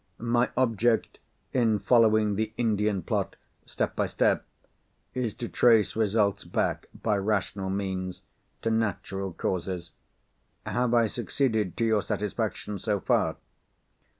[0.17, 1.19] My object
[1.53, 3.35] in following the Indian plot,
[3.67, 4.43] step by step,
[5.13, 8.23] is to trace results back, by rational means,
[8.63, 9.91] to natural causes.
[10.65, 13.35] Have I succeeded to your satisfaction so far?"